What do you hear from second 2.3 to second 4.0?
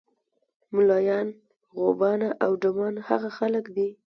او ډمان هغه خلک دي.